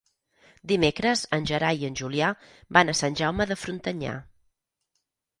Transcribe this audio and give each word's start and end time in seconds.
Dimecres 0.69 1.19
en 1.35 1.43
Gerai 1.51 1.83
i 1.83 1.85
en 1.89 1.97
Julià 1.99 2.29
van 2.77 2.89
a 2.89 2.95
Sant 3.01 3.17
Jaume 3.19 3.47
de 3.51 3.57
Frontanyà. 3.65 4.15